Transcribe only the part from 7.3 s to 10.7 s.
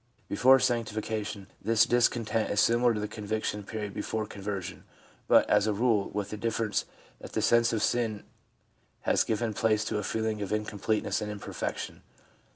the sense of sin has given place to a feeling of